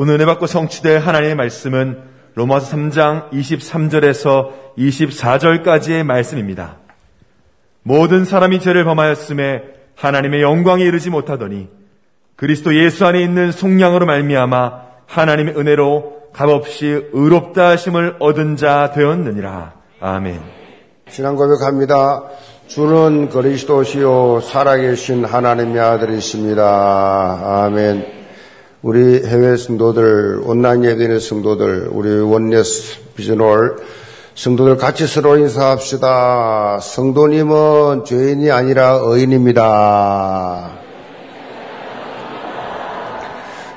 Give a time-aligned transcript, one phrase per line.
[0.00, 1.98] 오늘 은혜 받고 성취될 하나님의 말씀은
[2.36, 6.76] 로마서 3장 23절에서 24절까지의 말씀입니다.
[7.82, 9.60] 모든 사람이 죄를 범하였음에
[9.96, 11.68] 하나님의 영광에 이르지 못하더니
[12.36, 19.72] 그리스도 예수 안에 있는 속량으로 말미암아 하나님의 은혜로 값없이 의롭다 하심을 얻은 자 되었느니라.
[19.98, 20.40] 아멘.
[21.08, 22.22] 신앙 고백합니다.
[22.68, 27.64] 주는 그리스도시요 살아계신 하나님의 아들이십니다.
[27.64, 28.17] 아멘.
[28.80, 33.76] 우리 해외 성도들, 온라인 예배의 성도들, 우리 원네스 비전홀
[34.36, 36.78] 성도들 같이 서로 인사합시다.
[36.80, 40.70] 성도님은 죄인이 아니라 의인입니다.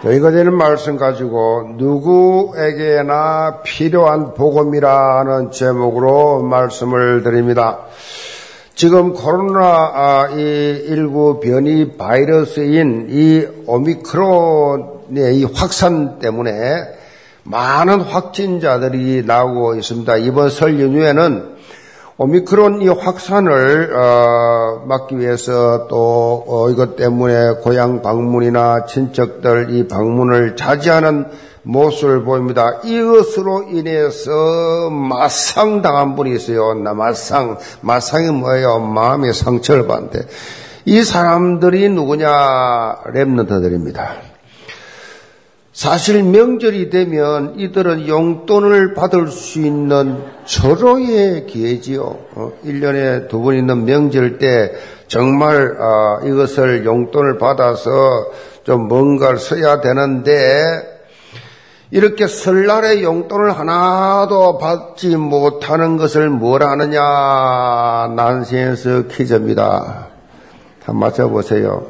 [0.04, 7.80] 저희가 되는 말씀 가지고 누구에게나 필요한 복음이라는 제목으로 말씀을 드립니다.
[8.82, 16.52] 지금 코로나 19 변이 바이러스인 이 오미크론의 이 확산 때문에
[17.44, 20.18] 많은 확진자들이 나오고 있습니다.
[20.18, 21.58] 이번 설 연휴에는
[22.18, 30.56] 오미크론 이 확산을 어, 막기 위해서 또 어, 이것 때문에 고향 방문이나 친척들 이 방문을
[30.56, 31.28] 자제하는
[31.64, 32.80] 모습을 보입니다.
[32.84, 36.74] 이것으로 인해서 마상 당한 분이 있어요.
[36.74, 37.58] 나 마상.
[37.82, 38.80] 마상이 뭐예요?
[38.80, 40.28] 마음의 상처를 받는데.
[40.86, 43.04] 이 사람들이 누구냐?
[43.14, 44.32] 랩런트들입니다.
[45.74, 52.02] 사실 명절이 되면 이들은 용돈을 받을 수 있는 절호의 기회지요.
[52.36, 54.74] 어, 1년에 두 번 있는 명절 때
[55.08, 57.90] 정말 어, 이것을 용돈을 받아서
[58.64, 60.91] 좀 뭔가를 써야 되는데
[61.94, 67.02] 이렇게 설날에 용돈을 하나도 받지 못하는 것을 뭘 하느냐
[68.16, 70.08] 난센스 퀴즈입니다.
[70.86, 71.86] 한번 맞춰보세요.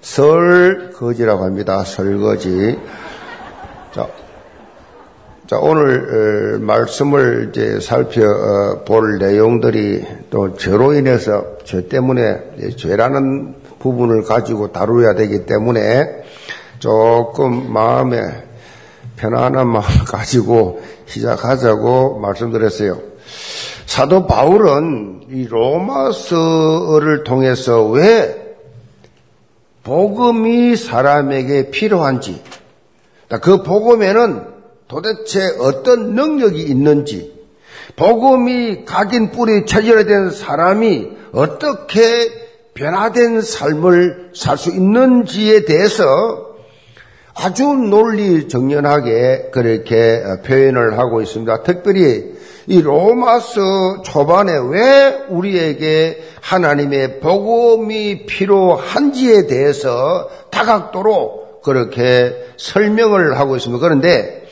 [0.00, 1.84] 설거지라고 합니다.
[1.84, 2.80] 설거지.
[3.94, 4.08] 자,
[5.46, 14.72] 자 오늘 어, 말씀을 이제 살펴볼 내용들이 또 죄로 인해서 죄 때문에 죄라는 부분을 가지고
[14.72, 16.24] 다루어야 되기 때문에
[16.80, 18.50] 조금 마음에
[19.22, 23.00] 편안한 마음 가지고 시작하자고 말씀드렸어요.
[23.86, 28.56] 사도 바울은 이 로마서를 통해서 왜
[29.84, 32.42] 복음이 사람에게 필요한지,
[33.42, 34.42] 그 복음에는
[34.88, 37.32] 도대체 어떤 능력이 있는지,
[37.94, 42.00] 복음이 각인 뿌리 체질화된 사람이 어떻게
[42.74, 46.51] 변화된 삶을 살 수 있는지에 대해서
[47.34, 51.62] 아주 논리 정연하게 그렇게 표현을 하고 있습니다.
[51.62, 52.32] 특별히
[52.66, 63.80] 이 로마서 초반에 왜 우리에게 하나님의 복음이 필요한지에 대해서 다각도로 그렇게 설명을 하고 있습니다.
[63.80, 64.42] 그런데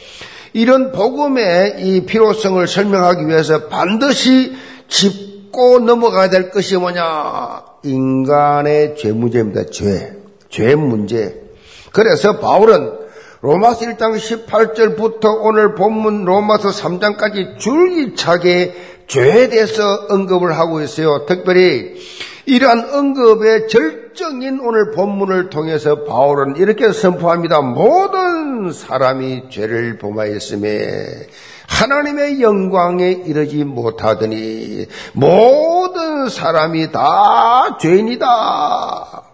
[0.53, 4.57] 이런 복음의 이 필요성을 설명하기 위해서 반드시
[4.89, 7.63] 짚고 넘어가야 될 것이 뭐냐?
[7.85, 9.67] 인간의 죄 문제입니다.
[9.71, 10.17] 죄.
[10.49, 11.50] 죄 문제.
[11.93, 12.99] 그래서 바울은
[13.43, 18.75] 로마서 1장 18절부터 오늘 본문 로마서 3장까지 줄기차게
[19.07, 21.25] 죄에 대해서 언급을 하고 있어요.
[21.27, 21.97] 특별히
[22.47, 27.61] 이러한 언급의 절정인 오늘 본문을 통해서 바울은 이렇게 선포합니다.
[27.61, 31.29] 모든 사람이 죄를 범하였음에
[31.67, 39.30] 하나님의 영광에 이르지 못하더니 모든 사람이 다 죄인이다.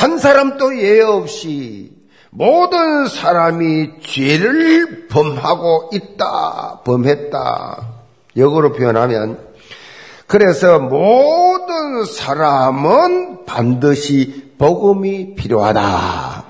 [0.00, 1.92] 한 사람도 예외 없이
[2.30, 7.86] 모든 사람이 죄를 범하고 있다, 범했다.
[8.34, 9.38] 역으로 표현하면
[10.26, 16.44] 그래서 모든 사람은 반드시 복음이 필요하다.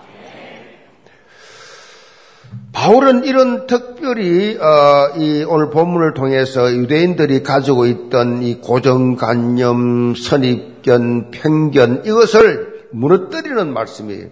[2.72, 12.02] 바울은 이런 특별히 어, 이 오늘 본문을 통해서 유대인들이 가지고 있던 이 고정관념, 선입견, 편견
[12.06, 14.28] 이것을 무너뜨리는 말씀이에요.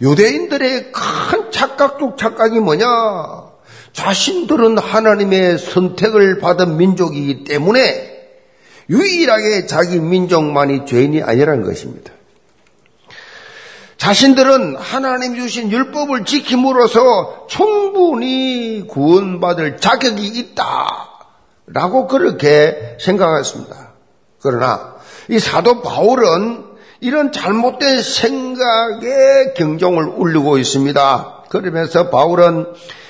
[0.00, 2.86] 유대인들의 큰 착각 중 착각이 뭐냐?
[3.92, 8.12] 자신들은 하나님의 선택을 받은 민족이기 때문에
[8.90, 12.12] 유일하게 자기 민족만이 죄인이 아니라는 것입니다.
[13.96, 21.08] 자신들은 하나님 주신 율법을 지킴으로써 충분히 구원받을 자격이 있다.
[21.68, 23.92] 라고 그렇게 생각했습니다.
[24.42, 24.96] 그러나
[25.28, 26.71] 이 사도 바울은
[27.02, 31.42] 이런 잘못된 생각에 경종을 울리고 있습니다.
[31.48, 32.66] 그러면서 바울은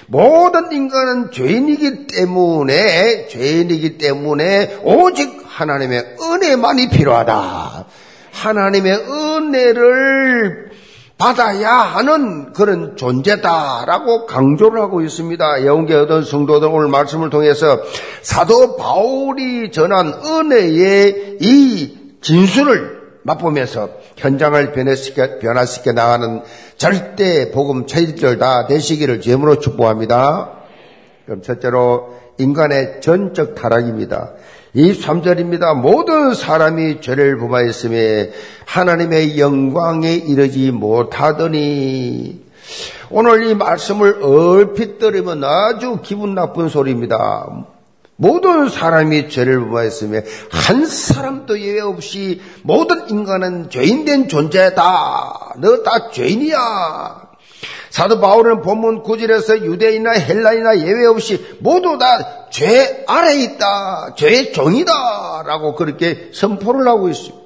[0.06, 7.84] 모든 인간은 죄인이기 때문에 죄인이기 때문에 오직 하나님의 은혜만이 필요하다.
[8.32, 10.70] 하나님의 은혜를
[11.18, 15.66] 받아야 하는 그런 존재다라고 강조를 하고 있습니다.
[15.66, 17.82] 영계 어떤 성도들 오늘 말씀을 통해서
[18.22, 26.42] 사도 바울이 전한 은혜의 이 진수를 맛보면서 현장을 변화시켜, 변화시켜 나가는
[26.76, 30.50] 절대 복음 체질들 다 되시기를 제으로 축복합니다.
[31.26, 34.32] 그럼 첫째로 인간의 전적 타락입니다.
[34.74, 35.76] 23절입니다.
[35.76, 38.30] 모든 사람이 죄를 범하였음에
[38.64, 42.42] 하나님의 영광에 이르지 못하더니
[43.10, 47.66] 오늘 이 말씀을 얼핏 들으면 아주 기분 나쁜 소리입니다.
[48.16, 55.54] 모든 사람이 죄를 범하였음에 한 사람도 예외 없이 모든 인간은 죄인된 존재다.
[55.58, 57.22] 너 다 죄인이야.
[57.90, 64.14] 사도 바울은 본문 9절에서 유대인이나 헬라이나 예외 없이 모두 다 죄 아래 있다.
[64.14, 65.42] 죄의 종이다.
[65.46, 67.41] 라고 그렇게 선포를 하고 있습니다.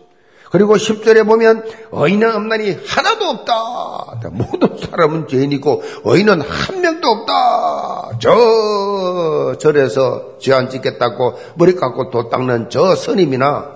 [0.56, 4.30] 그리고 10절에 보면 어인은 없나니 하나도 없다.
[4.30, 8.18] 모든 사람은 죄인이고 어인은 한 명도 없다.
[8.18, 13.66] 저 절에서 죄안 짓겠다고 머리 깎고 도 닦는 저 스님이나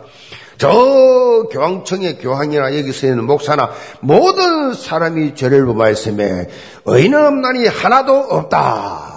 [0.56, 6.49] 저 교황청의 교황이나 여기서 있는 목사나 모든 사람이 죄를 범하였음에
[6.87, 9.10] 의인은 없나니 하나도 없다.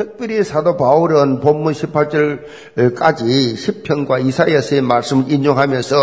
[0.00, 5.94] 특별히 사도 바울은 본문 18절까지 10편과 이사야서의 말씀을 인용하면서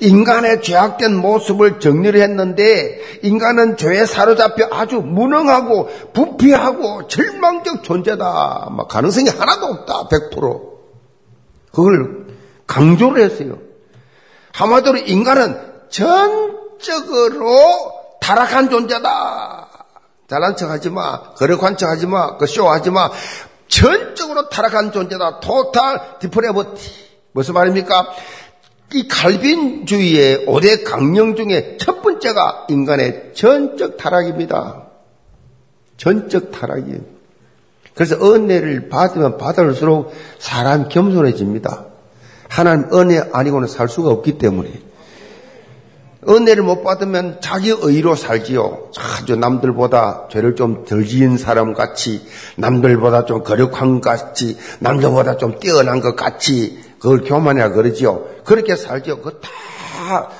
[0.00, 8.86] 인간의 죄악된 모습을 정리를 했는데 인간은 죄에 사로잡혀 아주 무능하고 부패하고 절망적 존재다.
[8.88, 10.08] 가능성이 하나도 없다.
[10.08, 10.60] 100%.
[11.70, 12.24] 그걸
[12.66, 13.58] 강조를 했어요.
[14.52, 15.54] 한마디로 인간은
[15.90, 17.58] 전적으로
[18.22, 19.63] 타락한 존재다.
[20.28, 21.20] 잘난 척 하지 마.
[21.34, 22.36] 거룩한 척 하지 마.
[22.36, 23.10] 그 쇼 하지 마.
[23.68, 25.40] 전적으로 타락한 존재다.
[25.40, 26.90] Total depravity.
[27.32, 28.06] 무슨 말입니까?
[28.94, 34.82] 이 칼빈주의의 5대 강령 중에 첫 번째가 인간의 전적 타락입니다.
[35.96, 37.00] 전적 타락이에요.
[37.94, 41.86] 그래서 은혜를 받으면 받을수록 사람 겸손해집니다.
[42.48, 44.70] 하나님 은혜 아니고는 살 수가 없기 때문에
[46.28, 48.90] 은혜를 못 받으면 자기 의로 살지요.
[48.98, 52.26] 아주 남들보다 죄를 좀 덜 지은 사람 같이,
[52.56, 58.24] 남들보다 좀 거룩한 것 같이, 남들보다 좀 뛰어난 것 같이, 그걸 교만이라 그러지요.
[58.44, 59.18] 그렇게 살지요.
[59.18, 60.30] 그거 다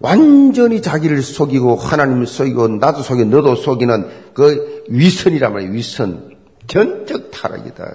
[0.00, 5.72] 완전히 자기를 속이고, 하나님을 속이고, 나도 속이고, 너도 속이는 그 위선이란 말이에요.
[5.72, 6.36] 위선.
[6.68, 7.94] 전적 타락이다.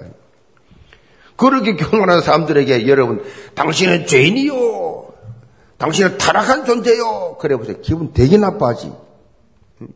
[1.36, 3.22] 그렇게 교만한 사람들에게 여러분,
[3.54, 4.83] 당신은 죄인이요.
[5.78, 7.36] 당신은 타락한 존재요.
[7.40, 7.76] 그래 보세요.
[7.82, 8.92] 기분 되게 나빠지.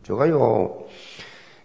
[0.07, 0.85] 저가요.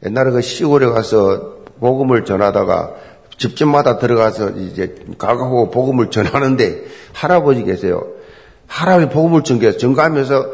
[0.05, 2.95] 옛날에 그 시골에 가서 복음을 전하다가
[3.37, 8.05] 집집마다 들어가서 이제 가가고 복음을 전하는데 할아버지 계세요.
[8.67, 10.45] 할아버지 복음을 전개 전가하면서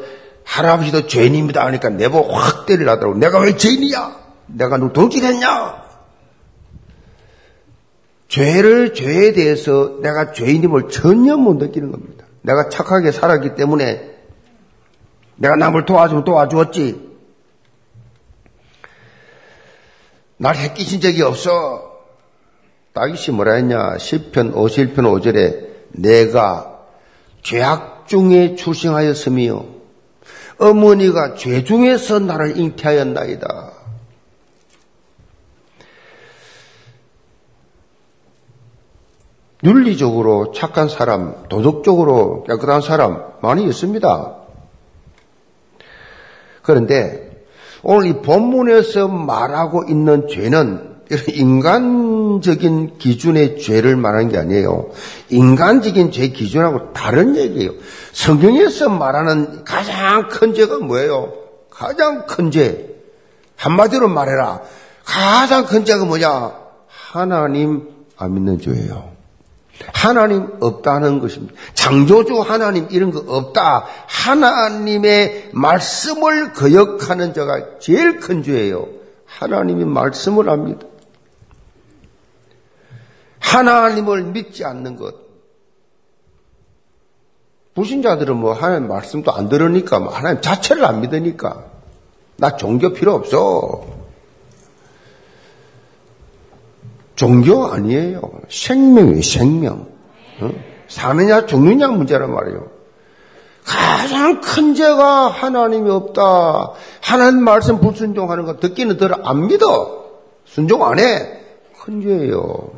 [0.43, 3.17] 할아버지도 죄인입니다 하니까 내보 확 때리라더라고.
[3.17, 4.17] 내가 왜 죄인이야?
[4.47, 5.89] 내가 너 돌질했냐?
[8.29, 12.25] 죄를 죄에 대해서 내가 죄인임을 전혀 못 느끼는 겁니다.
[12.41, 14.17] 내가 착하게 살았기 때문에
[15.35, 17.09] 내가 남을 도와주면 도와주었지.
[20.37, 21.89] 날 해끼신 적이 없어.
[22.93, 23.97] 다윗이 뭐라 했냐?
[23.97, 26.79] 10편 51편 5절에 내가
[27.43, 29.65] 죄악 중에 출생하였으며
[30.57, 33.68] 어머니가 죄 중에서 나를 잉태하였나이다.
[39.63, 44.35] 윤리적으로 착한 사람, 도덕적으로 깨끗한 사람 많이 있습니다.
[46.61, 47.45] 그런데
[47.81, 50.89] 오늘 이 본문에서 말하고 있는 죄는
[51.27, 54.89] 인간적인 기준의 죄를 말하는 게 아니에요.
[55.29, 57.71] 인간적인 죄 기준하고 다른 얘기예요.
[58.11, 61.33] 성경에서 말하는 가장 큰 죄가 뭐예요?
[61.69, 62.95] 가장 큰 죄.
[63.55, 64.61] 한마디로 말해라.
[65.03, 66.53] 가장 큰 죄가 뭐냐?
[66.87, 69.18] 하나님 안 믿는 죄예요.
[69.93, 71.53] 하나님 없다는 것입니다.
[71.73, 73.85] 창조주 하나님 이런 거 없다.
[74.07, 78.87] 하나님의 말씀을 거역하는 자가 제일 큰 죄예요.
[79.25, 80.85] 하나님이 말씀을 합니다.
[83.39, 85.15] 하나님을 믿지 않는 것.
[87.75, 91.63] 불신자들은 뭐 하나님 말씀도 안 들으니까 뭐 하나님 자체를 안 믿으니까
[92.37, 93.98] 나 종교 필요 없어.
[97.19, 98.21] 종교 아니에요.
[98.47, 99.87] 생명이에요, 생명.
[100.39, 100.51] 어?
[100.87, 102.67] 사느냐, 죽느냐 문제란 말이에요.
[103.65, 106.71] 가장 큰 죄가 하나님이 없다.
[107.01, 110.05] 하나님 말씀 불순종하는 거 듣기는 들어 안 믿어.
[110.45, 111.41] 순종 안 해.
[111.77, 112.71] 큰 죄예요.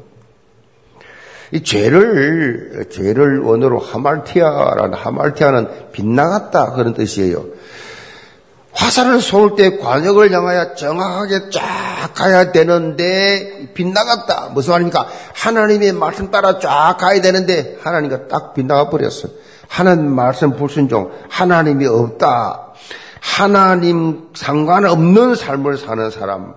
[1.52, 6.72] 이 죄를, 죄를 원어로 하말티아라는, 하말티아는 빗나갔다.
[6.72, 7.46] 그런 뜻이에요.
[8.74, 14.50] 화살을 쏠 때 관역을 향하여 정확하게 쫙 가야 되는데 빗나갔다.
[14.54, 15.08] 무슨 말입니까?
[15.34, 19.28] 하나님의 말씀 따라 쫙 가야 되는데 하나님과 딱 빗나가 버렸어.
[19.68, 22.74] 하나님 말씀 불순종, 하나님이 없다.
[23.22, 26.56] 하나님 상관없는 삶을 사는 사람.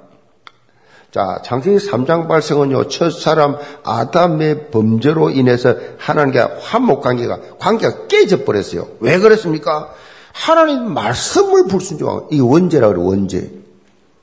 [1.13, 8.89] 자, 창세기 3장 발생은요, 첫 사람 아담의 범죄로 인해서 하나님과 화목 관계가, 관계가 깨져버렸어요.
[8.99, 9.91] 왜 그랬습니까?
[10.35, 13.53] 하나님 말씀을 불순종하고, 이 원죄라 그래, 원죄.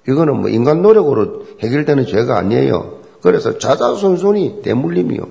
[0.07, 2.99] 이거는 뭐 인간 노력으로 해결되는 죄가 아니에요.
[3.21, 5.25] 그래서 자자손손이 대물림이요.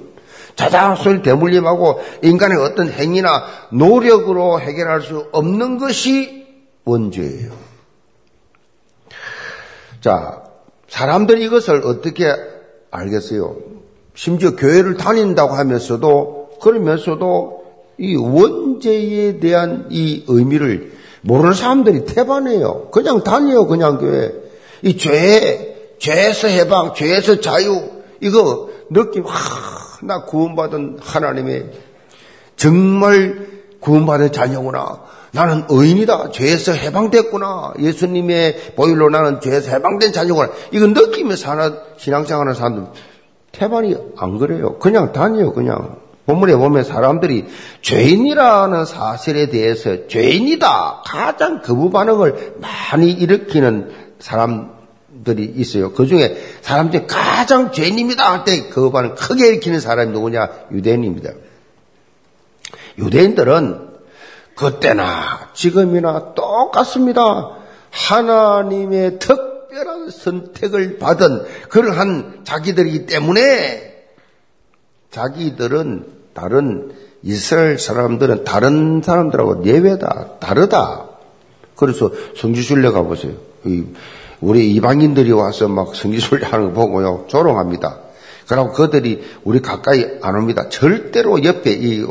[0.57, 6.47] 자자손손 대물림하고 인간의 어떤 행위나 노력으로 해결할 수 없는 것이
[6.85, 7.53] 원죄예요.
[10.01, 10.43] 자,
[10.89, 12.35] 사람들이 이것을 어떻게
[12.91, 13.55] 알겠어요?
[14.15, 17.60] 심지어 교회를 다닌다고 하면서도, 그러면서도
[18.01, 22.89] 이 원죄에 대한 이 의미를 모르는 사람들이 태반해요.
[22.91, 24.33] 그냥 다녀요, 그냥 교회.
[24.83, 27.91] 이 죄, 죄에서 해방, 죄에서 자유,
[28.21, 29.35] 이거 느낌, 하,
[30.03, 31.71] 나 구원받은 하나님의
[32.57, 33.47] 정말
[33.81, 35.03] 구원받은 자녀구나.
[35.33, 36.31] 나는 의인이다.
[36.33, 37.75] 죄에서 해방됐구나.
[37.79, 40.51] 예수님의 보일로 나는 죄에서 해방된 자녀구나.
[40.73, 42.87] 이거 느끼며 사는 신앙생활 하는 사람들
[43.53, 44.79] 태반이 안 그래요.
[44.79, 45.53] 그냥 다녀요.
[45.53, 45.97] 그냥.
[46.31, 47.47] 본문에 보면 사람들이
[47.83, 51.03] 죄인이라는 사실에 대해서 죄인이다.
[51.05, 55.93] 가장 거부 반응을 많이 일으키는 사람들이 있어요.
[55.93, 60.49] 그 중에 사람 중에 가장 죄인입니다 할 때 거부 반응 크게 일으키는 사람이 누구냐?
[60.71, 61.31] 유대인입니다.
[62.99, 63.89] 유대인들은
[64.55, 67.57] 그때나 지금이나 똑같습니다.
[67.91, 74.05] 하나님의 특별한 선택을 받은 그러한 자기들이기 때문에
[75.11, 81.09] 자기들은 다른 이스라엘 사람들은 다른 사람들하고 예외다, 다르다.
[81.77, 83.33] 그래서 성지순례 가보세요.
[84.41, 87.27] 우리 이방인들이 와서 막 성지순례 하는 거 보고요.
[87.29, 87.99] 조롱합니다.
[88.49, 90.69] 그러고 그들이 우리 가까이 안 옵니다.
[90.69, 92.05] 절대로 옆에 이,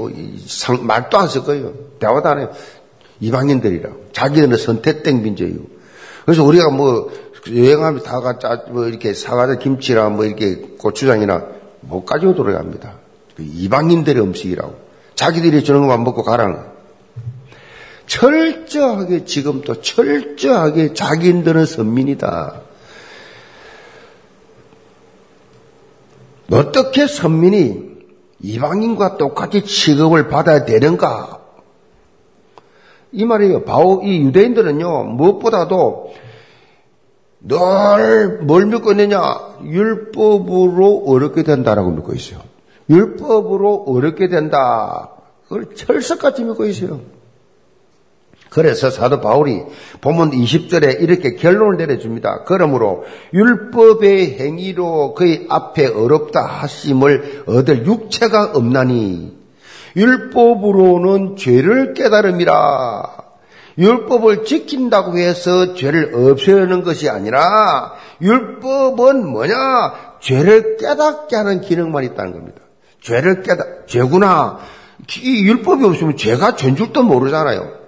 [0.47, 1.73] 상, 말도 안쓸 거예요.
[1.99, 2.51] 대화도 안 해요.
[3.19, 3.89] 이방인들이라.
[4.13, 5.65] 자기들은 선택된 민족이고.
[6.25, 7.11] 그래서 우리가 뭐
[7.47, 11.45] 여행하면 다가 짜, 뭐 이렇게 사과자 김치나 뭐 이렇게 고추장이나
[11.81, 12.93] 못 가지고 돌아갑니다.
[13.39, 14.75] 그 이방인들의 음식이라고.
[15.15, 16.59] 자기들이 주는 것만 먹고 가라는
[18.05, 22.61] 철저하게 지금도 철저하게 자기들은 선민이다.
[26.51, 27.89] 어떻게 선민이
[28.41, 31.39] 이방인과 똑같이 취급을 받아야 되는가?
[33.13, 33.63] 이 말이에요.
[33.63, 36.13] 바오, 이 유대인들은요, 무엇보다도
[37.41, 39.21] 늘뭘 믿고 있느냐?
[39.63, 42.48] 율법으로 어렵게 된다라고 믿고 있어요.
[42.89, 45.11] 율법으로 어렵게 된다.
[45.43, 47.01] 그걸 철석같이 믿고 있어요.
[48.49, 49.61] 그래서 사도 바울이
[50.01, 52.45] 본문 20절에 이렇게 결론을 내려줍니다.
[52.45, 53.03] 그러므로
[53.33, 59.37] 율법의 행위로 그의 앞에 어렵다 하심을 얻을 육체가 없나니
[59.95, 63.29] 율법으로는 죄를 깨달음이라.
[63.77, 69.55] 율법을 지킨다고 해서 죄를 없애는 것이 아니라 율법은 뭐냐?
[70.19, 72.61] 죄를 깨닫게 하는 기능만 있다는 겁니다.
[73.01, 74.59] 죄를 깨닫, 죄구나.
[75.21, 77.79] 이 율법이 없으면 죄가 전 줄도 모르잖아요.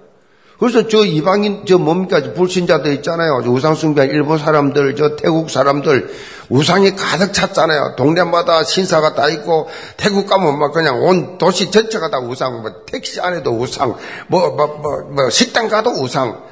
[0.62, 3.42] 그래서 저 이방인, 저 뭡니까, 불신자들 있잖아요.
[3.44, 6.08] 우상숭배 일본 사람들, 저 태국 사람들,
[6.50, 7.96] 우상이 가득 찼잖아요.
[7.96, 13.20] 동네마다 신사가 다 있고, 태국 가면 막 그냥 온 도시 전체가 다 우상, 뭐 택시
[13.20, 13.96] 안에도 우상,
[14.28, 16.44] 뭐, 뭐, 뭐, 뭐 식당 가도 우상.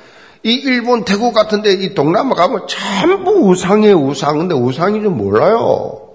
[0.42, 4.38] 이 일본, 태국 같은데 이 동남아 가면 전부 우상이에요, 우상.
[4.38, 6.09] 근데 우상이 좀 몰라요.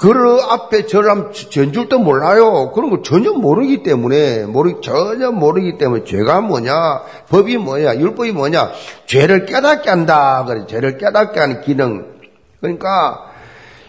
[0.00, 0.08] 그
[0.48, 2.72] 앞에 저람 전 줄도 몰라요.
[2.72, 8.70] 그런 거 전혀 모르기 때문에 모르 전혀 모르기 때문에 죄가 뭐냐, 법이 뭐냐, 율법이 뭐냐,
[9.04, 10.46] 죄를 깨닫게 한다.
[10.46, 12.06] 그래 죄를 깨닫게 하는 기능.
[12.62, 13.26] 그러니까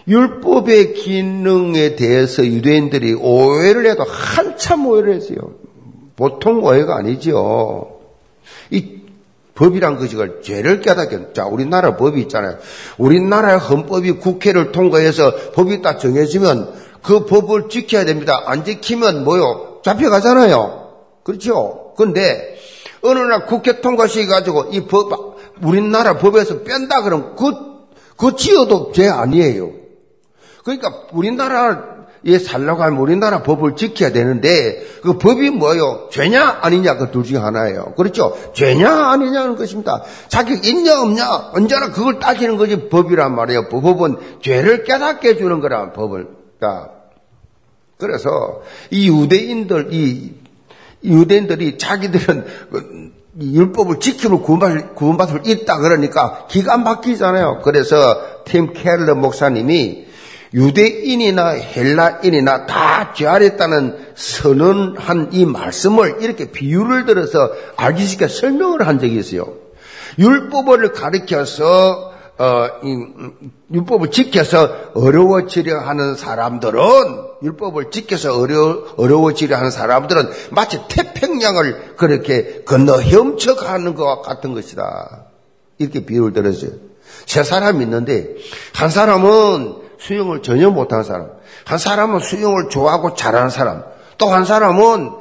[0.06, 5.38] 율법의 기능에 대해서 유대인들이 오해를 해도 한참 오해를 했어요.
[6.16, 8.00] 보통 오해가 아니죠.
[8.70, 9.01] 이
[9.54, 11.32] 법이란 것이걸 죄를 깨닫게.
[11.34, 12.58] 자, 우리나라 법이 있잖아요.
[12.98, 18.42] 우리나라의 헌법이 국회를 통과해서 법이 딱 정해지면 그 법을 지켜야 됩니다.
[18.46, 19.80] 안 지키면 뭐요?
[19.84, 20.90] 잡혀가잖아요.
[21.22, 21.92] 그렇죠?
[21.96, 22.58] 근데
[23.02, 27.52] 어느 날 국회 통과시켜가지고 이 법, 우리나라 법에서 뺀다 그러면 그,
[28.16, 29.70] 그 지어도 죄 아니에요.
[30.64, 36.08] 그러니까 우리나라 예, 살라고 하면 우리나라 법을 지켜야 되는데 그 법이 뭐요?
[36.12, 37.94] 죄냐 아니냐 그 둘 중에 하나예요.
[37.96, 38.36] 그렇죠?
[38.54, 40.02] 죄냐 아니냐는 것입니다.
[40.28, 43.68] 자격 있냐 없냐 언제나 그걸 따지는 것이 법이란 말이에요.
[43.68, 46.28] 법은 죄를 깨닫게 해주는 거란 법을.
[46.60, 46.90] 자,
[47.98, 50.34] 그래서 이 유대인들 이
[51.04, 52.46] 유대인들이 자기들은
[53.40, 57.62] 율법을 지키면 구원받을, 구원받을 수 있다 그러니까 기가 막히잖아요.
[57.64, 57.96] 그래서
[58.44, 60.06] 팀 켈러 목사님이
[60.54, 69.18] 유대인이나 헬라인이나 다 죄하랬다는 선언한 이 말씀을 이렇게 비유를 들어서 알기 쉽게 설명을 한 적이
[69.18, 69.54] 있어요.
[70.18, 72.96] 율법을 가리켜서 어, 이,
[73.72, 76.80] 율법을 지켜서 어려워지려 하는 사람들은
[77.42, 85.26] 율법을 지켜서 어려, 어려워지려 하는 사람들은 마치 태평양을 그렇게 건너 헤엄쳐가는 것과 같은 것이다.
[85.78, 86.70] 이렇게 비유를 들었어요.
[87.26, 88.34] 세 사람이 있는데
[88.74, 91.30] 한 사람은 수영을 전혀 못하는 사람,
[91.64, 93.84] 한 사람은 수영을 좋아하고 잘하는 사람,
[94.18, 95.12] 또 한 사람은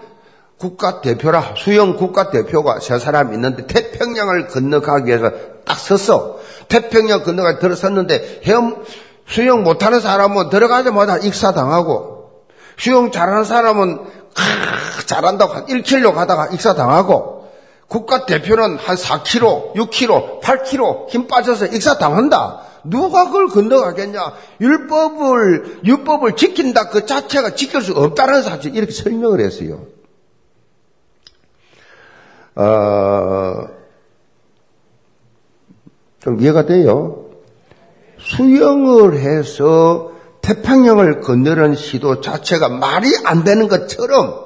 [0.57, 5.31] 국가 대표라 수영 국가 대표가 세 사람 있는데 태평양을 건너가기 위해서
[5.65, 6.37] 딱 섰어.
[6.67, 8.83] 태평양 건너가 들어섰는데 헤엄
[9.27, 12.43] 수영 못하는 사람은 들어가자마자 익사 당하고
[12.77, 17.49] 수영 잘하는 사람은 크, 잘한다고 한 1km 가다가 익사 당하고
[17.87, 22.70] 국가 대표는 한 4km, 6km, 8km 힘 빠져서 익사 당한다.
[22.83, 24.33] 누가 그걸 건너가겠냐?
[24.59, 29.85] 율법을 율법을 지킨다 그 자체가 지킬 수 없다는 사실 이렇게 설명을 했어요.
[32.55, 33.67] 어,
[36.19, 37.25] 좀 이해가 돼요?
[38.19, 40.11] 수영을 해서
[40.41, 44.40] 태평양을 건너는 시도 자체가 말이 안 되는 것처럼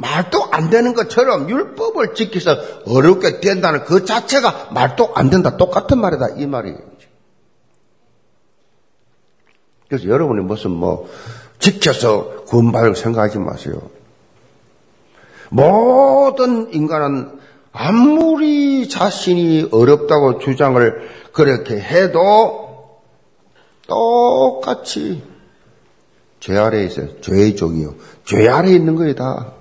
[0.00, 5.56] 말도 안 되는 것처럼 율법을 지켜서 어렵게 된다는 그 자체가 말도 안 된다.
[5.56, 6.36] 똑같은 말이다.
[6.38, 6.78] 이 말이에요.
[9.88, 11.08] 그래서 여러분이 무슨 뭐
[11.58, 13.90] 지켜서 구원받을 생각하지 마세요.
[15.50, 17.38] 모든 인간은
[17.72, 23.00] 아무리 자신이 어렵다고 주장을 그렇게 해도
[23.86, 25.22] 똑같이
[26.38, 27.20] 죄 아래에 있어요.
[27.20, 27.96] 죄의 종이요.
[28.24, 29.52] 죄 아래에 있는 거예요, 다.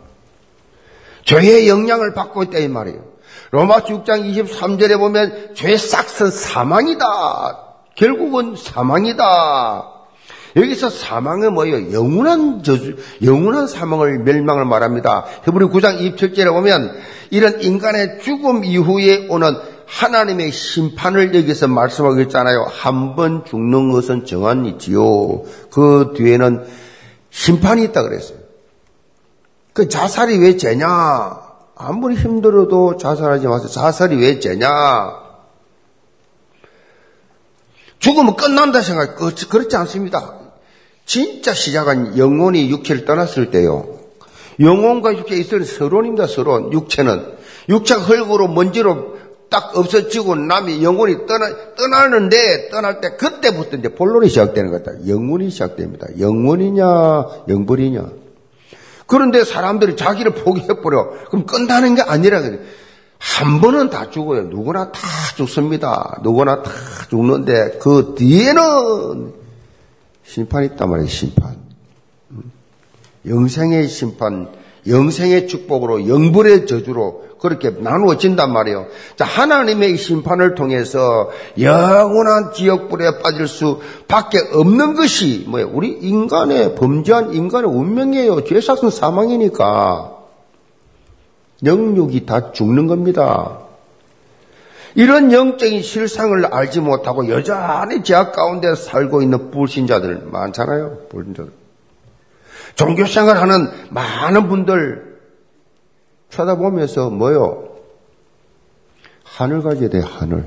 [1.29, 3.03] 죄의 영향을 받고 있다, 이 말이에요.
[3.51, 7.05] 로마서 6장 23절에 보면 죄 싹은 사망이다.
[7.95, 9.83] 결국은 사망이다.
[10.55, 11.93] 여기서 사망은 뭐예요?
[11.93, 15.25] 영원한 저주, 영원한 사망을 멸망을 말합니다.
[15.45, 16.97] 히브리 9장 27절에 보면
[17.29, 22.65] 이런 인간의 죽음 이후에 오는 하나님의 심판을 여기서 말씀하고 있잖아요.
[22.69, 25.43] 한 번 죽는 것은 정한이지요.
[25.71, 26.65] 그 뒤에는
[27.29, 28.38] 심판이 있다 그랬어요.
[29.73, 30.87] 그 자살이 왜 죄냐?
[31.75, 33.69] 아무리 힘들어도 자살하지 마세요.
[33.69, 34.67] 자살이 왜 죄냐?
[37.99, 40.35] 죽으면 끝난다 생각, 그렇지 않습니다.
[41.05, 43.99] 진짜 시작은 영혼이 육체를 떠났을 때요.
[44.59, 46.71] 영혼과 육체 있을 서론입니다, 서론.
[46.73, 47.37] 육체는.
[47.69, 49.17] 육체가 흙으로 먼지로
[49.49, 55.07] 딱 없어지고 남이 영혼이 떠나, 떠나는데, 떠날 때 그때부터 이제 본론이 시작되는 거다.
[55.07, 56.07] 영혼이 시작됩니다.
[56.19, 56.85] 영혼이냐,
[57.47, 58.18] 영벌이냐.
[59.09, 61.09] 그런데 사람들이 자기를 포기해버려.
[61.29, 62.41] 그럼 끝나는 게 아니라.
[63.17, 64.43] 한 번은 다 죽어요.
[64.43, 65.01] 누구나 다
[65.35, 66.19] 죽습니다.
[66.23, 66.71] 누구나 다
[67.09, 69.33] 죽는데 그 뒤에는
[70.23, 71.57] 심판이 있단 말이에요, 심판.
[73.27, 74.47] 영생의 심판,
[74.87, 78.87] 영생의 축복으로 영불의 저주로 그렇게 나누어진단 말이에요.
[79.15, 85.69] 자, 하나님의 심판을 통해서 영원한 지역불에 빠질 수 밖에 없는 것이 뭐예요?
[85.73, 88.43] 우리 인간의 범죄한 인간의 운명이에요.
[88.43, 90.17] 죄사은 사망이니까
[91.63, 93.59] 영육이 다 죽는 겁니다.
[94.95, 100.97] 이런 영적인 실상을 알지 못하고 여전히 제약 가운데 살고 있는 불신자들 많잖아요.
[101.09, 101.51] 불신자들.
[102.75, 105.08] 종교생활 하는 많은 분들
[106.29, 107.69] 쳐다보면서 뭐요?
[109.23, 110.45] 하늘 가져야 돼, 하늘.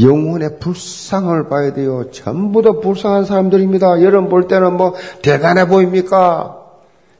[0.00, 2.10] 영혼의 불쌍을 봐야 돼요.
[2.10, 4.02] 전부 다 불쌍한 사람들입니다.
[4.02, 6.58] 여러분 볼 때는 뭐 대단해 보입니까?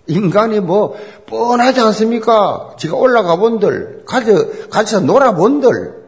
[0.06, 2.74] 인간이 뭐 뻔하지 않습니까?
[2.78, 6.02] 지가 올라가 본들, 가져, 가서 놀아 본들,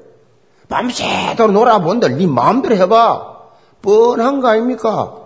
[0.69, 3.35] 밤새도록 놀아 본들, 네 마음대로 해봐.
[3.83, 5.17] 뻔한 거 아닙니까?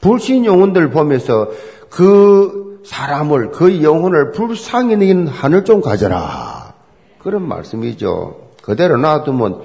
[0.00, 1.48] 불신 영혼들 보면서
[1.90, 6.74] 그 사람을, 그 영혼을 불쌍히 여기는 하늘 좀 가져라.
[7.18, 8.36] 그런 말씀이죠.
[8.62, 9.60] 그대로 놔두면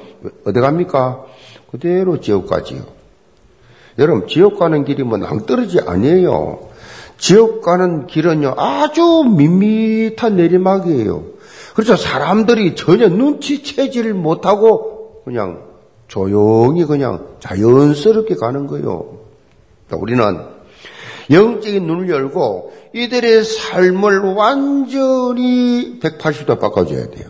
[0.46, 1.26] 어디 갑니까?
[1.72, 2.82] 그대로 지옥 가지요.
[4.00, 6.60] 여러분, 지옥 가는 길이 뭐 낭떠러지 아니에요.
[7.18, 11.24] 지옥 가는 길은요, 아주 밋밋한 내리막이에요.
[11.76, 15.62] 그래서 사람들이 전혀 눈치채지를 못하고 그냥
[16.08, 19.20] 조용히 그냥 자연스럽게 가는 거예요.
[19.92, 20.40] 우리는
[21.30, 27.30] 영적인 눈을 열고 이들의 삶을 완전히 180도 바꿔줘야 돼요.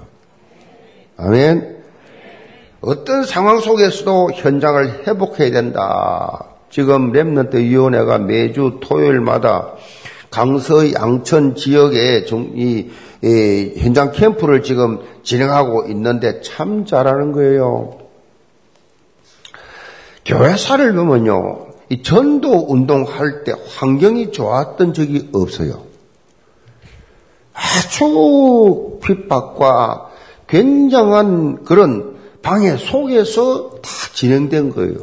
[1.18, 1.82] 아멘.
[2.82, 6.46] 어떤 상황 속에서도 현장을 회복해야 된다.
[6.72, 9.74] 지금 랩런트 위원회가 매주 토요일마다
[10.32, 12.90] 강서 양천 지역에 이,
[13.22, 18.00] 이 현장 캠프를 지금 진행하고 있는데 참 잘하는 거예요.
[20.26, 21.71] 교회사를 보면요.
[21.92, 25.84] 이 전도 운동할 때 환경이 좋았던 적이 없어요.
[27.54, 30.10] 아주 핍박과
[30.48, 35.00] 굉장한 그런 방해 속에서 다 진행된 거예요.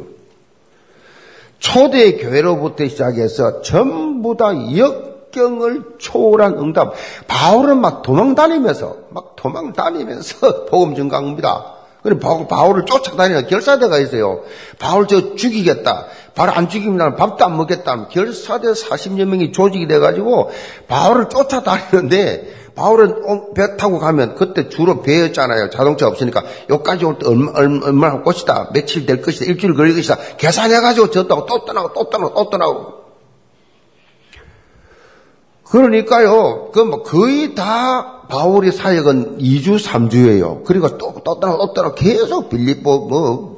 [1.59, 6.93] 초대 교회로부터 시작해서 전부 다 역경을 초월한 응답.
[7.27, 11.78] 바울은 막 도망 다니면서, 막 도망 다니면서 복음 증가합니다.
[12.17, 14.41] 그래 바울을 쫓아다니는 결사대가 있어요.
[14.79, 16.05] 바울 저 죽이겠다.
[16.35, 18.07] 바로 안 죽이면 밥도 안 먹겠다.
[18.07, 20.51] 결사대 40여 명이 조직이 돼가지고
[20.87, 25.69] 바울을 쫓아다니는데 바울은 어, 배 타고 가면 그때 주로 배였잖아요.
[25.69, 28.69] 자동차 없으니까 여기까지 올 때 얼마, 얼마, 얼마나 것이다.
[28.73, 29.45] 며칠 될 것이다.
[29.45, 30.17] 일주일 걸릴 것이다.
[30.37, 32.93] 계산해가지고 졌다고 또 떠나고 또 떠나고 또 떠나고.
[35.65, 36.71] 그러니까요.
[36.71, 40.63] 그 뭐 거의 다 바울의 사역은 2주, 3주예요.
[40.63, 43.55] 그리고 또, 또 떠나고 또 떠나고 계속 빌립보, 뭐,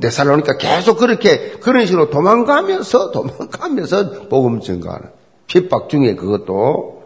[0.00, 5.08] 데살로니까 계속 그렇게 그런 식으로 도망가면서 도망가면서 복음 증가하는
[5.46, 7.04] 핍박 중에 그것도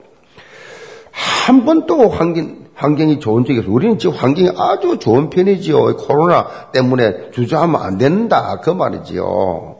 [1.12, 3.74] 한 번도 환경, 환경이 좋은 적이 없어요.
[3.74, 5.96] 우리는 지금 환경이 아주 좋은 편이지요.
[5.96, 8.60] 코로나 때문에 주저하면 안 된다.
[8.62, 9.76] 그 말이지요.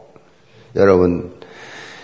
[0.77, 1.40] 여러분,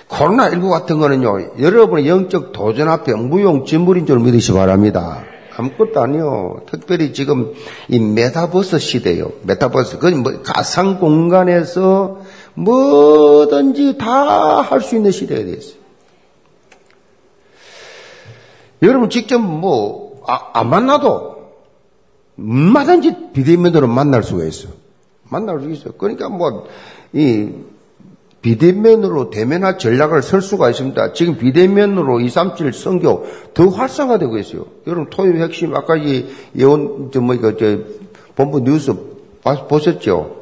[0.10, 5.24] 코로나19 같은 거는요, 여러분의 영적 도전 앞에 무용지물인 줄 믿으시 기 바랍니다.
[5.56, 6.62] 아무것도 아니요.
[6.70, 7.52] 특별히 지금
[7.90, 9.32] 이 메타버스 시대요.
[9.42, 9.98] 메타버스.
[9.98, 12.22] 그건 뭐 가상 공간에서
[12.54, 15.78] 뭐든지 다 할 수 있는 시대가 됐어요.
[18.84, 21.38] 여러분 직접 뭐, 아, 안 만나도
[22.38, 24.70] 얼마든지 비대면으로 만날 수가 있어.
[25.24, 25.92] 만날 수 있어.
[25.98, 26.68] 그러니까 뭐,
[27.14, 27.50] 이,
[28.42, 31.14] 비대면으로 대면할 전략을 쓸 수가 있습니다.
[31.14, 34.66] 지금 비대면으로 2, 3, 7 성교 더 활성화되고 있어요.
[34.86, 37.80] 여러분 토요일 핵심 아까 이 예원 저뭐 이거 저
[38.36, 38.94] 본부 뉴스
[39.70, 40.42] 보셨죠?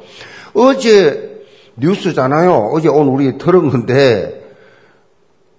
[0.54, 1.42] 어제
[1.76, 2.70] 뉴스잖아요.
[2.72, 4.42] 어제 오늘 우리 들은 건데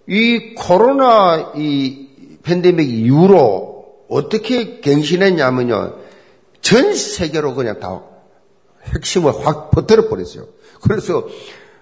[0.07, 2.07] 이 코로나 이
[2.43, 5.95] 팬데믹 이후로 어떻게 갱신했냐면요.
[6.61, 8.01] 전 세계로 그냥 다
[8.93, 10.45] 핵심을 확 퍼뜨려 버렸어요.
[10.81, 11.27] 그래서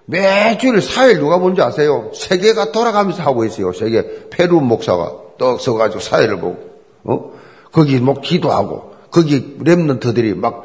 [0.06, 2.10] 매주일 4일 누가 뭔지 아세요?
[2.14, 3.72] 세계가 돌아가면서 하고 있어요.
[3.72, 6.58] 세계 페루 목사가 떡 서가지고 사회를 보고,
[7.04, 7.32] 어?
[7.72, 10.64] 거기 뭐 기도하고, 거기 랩런트들이 막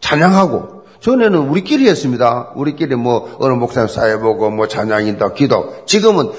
[0.00, 2.52] 찬양하고, 전에는 우리끼리 했습니다.
[2.54, 5.84] 우리끼리 뭐, 어느 목사님 사회 보고, 뭐 찬양인다, 기도.
[5.84, 6.30] 지금은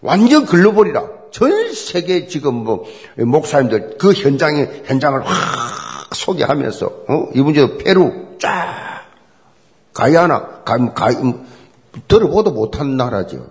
[0.00, 1.22] 완전 글로벌이라.
[1.32, 2.84] 전 세계 지금 뭐
[3.16, 7.28] 목사님들 그 현장에 현장을 확 소개하면서 어?
[7.34, 9.06] 이분저 페루 쫙
[9.94, 11.10] 가야나 가, 가
[12.08, 13.46] 들어보도 못한 나라죠.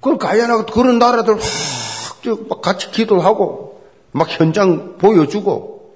[0.00, 3.80] 그 가야나 그런 나라들 확 같이 기도를 하고
[4.12, 5.94] 막 현장 보여주고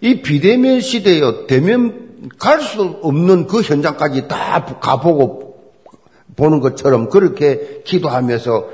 [0.00, 5.56] 이 비대면 시대에 대면 갈 수 없는 그 현장까지 다 가보고
[6.36, 8.68] 보는 것처럼 그렇게 기도하면서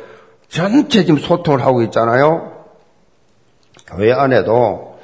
[0.48, 2.52] 전체 지금 소통을 하고 있잖아요.
[3.86, 4.98] 교회 안에도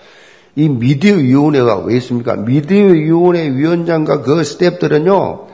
[0.57, 2.37] 이 미디어 위원회가 왜 있습니까?
[2.37, 5.47] 미디어 위원회 위원장과 그 스탭들은요,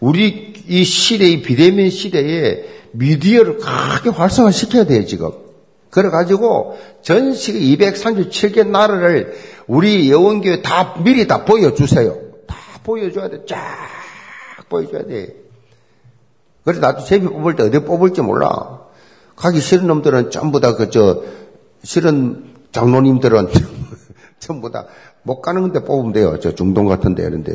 [0.00, 5.30] 우리 이 시대, 이 비대면 시대에 미디어를 크게 활성화 시켜야 돼요, 지금.
[5.90, 9.34] 그래가지고 전 세계 237개 나라를
[9.66, 12.16] 우리 여원교회 다 미리 다 보여주세요.
[12.46, 13.44] 다 보여줘야 돼.
[13.46, 13.58] 쫙
[14.68, 15.34] 보여줘야 돼.
[16.64, 18.80] 그래서 나도 제비 뽑을 때 어디 뽑을지 몰라.
[19.36, 21.22] 가기 싫은 놈들은 전부 다 그, 저,
[21.82, 23.48] 싫은 장로님들은
[24.38, 24.86] 전부 다
[25.22, 26.38] 못 가는 데 뽑으면 돼요.
[26.40, 27.54] 저 중동 같은 데, 이런 데.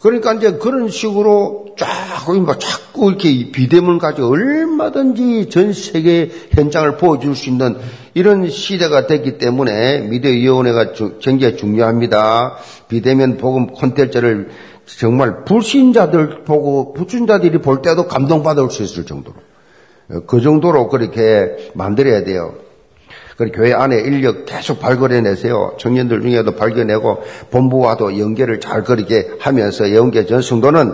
[0.00, 1.88] 그러니까 이제 그런 식으로 쫙,
[2.32, 7.76] 뭐 자꾸 이렇게 비대면 가지고 얼마든지 전 세계 현장을 보여줄 수 있는
[8.14, 12.56] 이런 시대가 됐기 때문에 미디어위원회가 굉장히 중요합니다.
[12.88, 14.50] 비대면 복음 콘텐츠를
[14.86, 19.36] 정말 불신자들 보고 불신자들이 볼 때도 감동받을 수 있을 정도로
[20.26, 22.54] 그 정도로 그렇게 만들어야 돼요.
[23.38, 25.76] 그 교회 안에 인력 계속 발굴해내세요.
[25.78, 27.22] 청년들 중에도 발견내고
[27.52, 30.92] 본부와도 연계를 잘 그렇게 하면서 영계 전승도는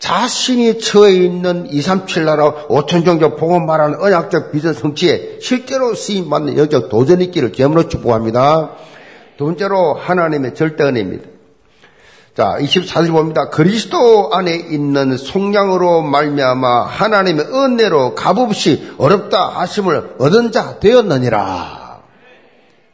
[0.00, 6.88] 자신이 처해 있는 237 나라 5천 종교 복음 말하는 언약적 비전 성취에 실제로 쓰임받는 영적
[6.88, 8.72] 도전 있기를 제물로 축복합니다.
[9.36, 11.37] 두 번째로 하나님의 절대 은혜입니다.
[12.38, 13.48] 자, 24절 봅니다.
[13.48, 21.98] 그리스도 안에 있는 속량으로 말미암아 하나님의 은혜로 값없이 어렵다 하심을 얻은 자 되었느니라.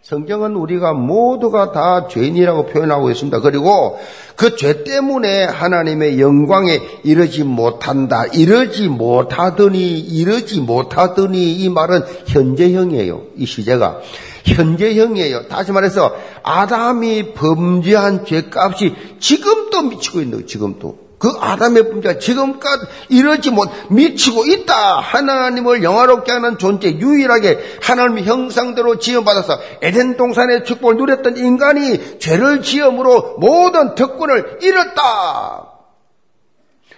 [0.01, 3.41] 성경은 우리가 모두가 다 죄인이라고 표현하고 있습니다.
[3.41, 3.99] 그리고
[4.35, 8.25] 그 죄 때문에 하나님의 영광에 이르지 못한다.
[8.25, 13.21] 이르지 못하더니, 이르지 못하더니 이 말은 현재형이에요.
[13.37, 14.01] 이 시제가.
[14.45, 15.49] 현재형이에요.
[15.49, 20.47] 다시 말해서 아담이 범죄한 죄값이 지금도 미치고 있는 거예요.
[20.47, 21.05] 지금도.
[21.19, 25.01] 그 아담의 범죄가 지금까지 이러지 못 미치고 있다.
[25.01, 33.37] 하나님을 영화롭게 하는 존재, 유일하게 하나님의 형상대로 지음받아서 에덴 동산의 축복을 누렸던 인간이 죄를 지음으로
[33.39, 35.71] 모든 특권을 잃었다.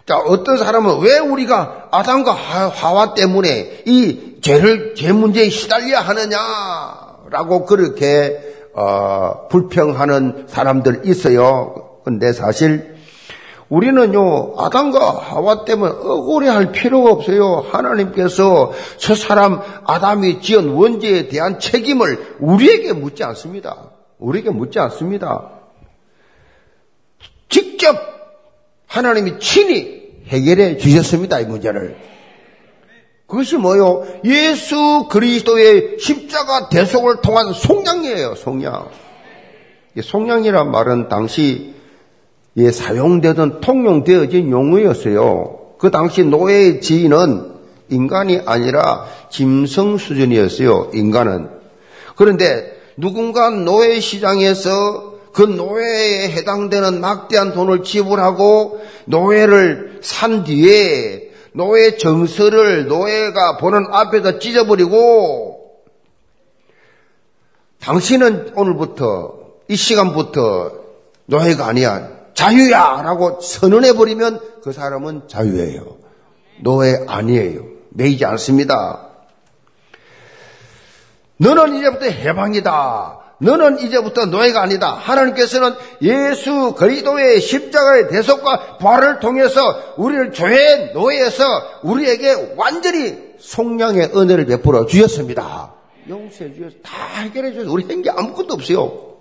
[0.07, 7.65] 자, 어떤 사람은 왜 우리가 아담과 하와 때문에 이 죄를, 죄 문제에 시달려야 하느냐 라고
[7.65, 12.01] 그렇게, 어, 불평하는 사람들 있어요.
[12.05, 12.97] 근데 사실
[13.69, 17.65] 우리는요, 아담과 하와 때문에 억울해 할 필요가 없어요.
[17.69, 23.91] 하나님께서 저 사람 아담이 지은 원죄에 대한 책임을 우리에게 묻지 않습니다.
[24.19, 25.51] 우리에게 묻지 않습니다.
[27.49, 27.97] 직접
[28.87, 31.41] 하나님이 친히 해결해 주셨습니다.
[31.41, 31.97] 이 문제를.
[33.27, 34.07] 그것이 뭐요?
[34.25, 38.37] 예수 그리스도의 십자가 대속을 통한 속량이에요.
[38.37, 38.89] 속량.
[40.01, 41.75] 속량이란 말은 당시
[42.57, 45.59] 예, 사용되던 통용되어진 용어였어요.
[45.79, 47.53] 그 당시 노예의 지인은
[47.91, 50.91] 인간이 아니라 짐승 수준이었어요.
[50.95, 51.49] 인간은.
[52.15, 61.26] 그런데 누군가 노예 시장에서 그 노예에 해당되는 막대한 돈을 지불하고 노예를 산 뒤에
[61.57, 65.81] 노예 정서를 노예가 보는 앞에서 찢어버리고
[67.81, 69.39] 당신은 오늘부터
[69.69, 70.73] 이 시간부터
[71.25, 72.11] 노예가 아니야.
[72.35, 73.01] 자유야!
[73.03, 75.97] 라고 선언해 버리면 그 사람은 자유예요.
[76.61, 77.65] 노예 아니에요.
[77.89, 79.09] 매이지 않습니다.
[81.39, 83.16] 너는 이제부터 해방이다.
[83.39, 84.93] 너는 이제부터 노예가 아니다.
[84.95, 89.61] 하나님께서는 예수 그리스도의 십자가의 대속과 부활을 통해서
[89.99, 91.45] 우리를 죄의 노예에서
[91.83, 95.75] 우리에게 완전히 속량의 은혜를 베풀어 주셨습니다.
[96.09, 99.17] 용서해 주셔서 다 해결해 주셔서 우리 한 게 아무것도 없어요.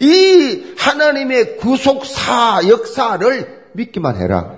[0.00, 4.56] 이 하나님의 구속사 역사를 믿기만 해라.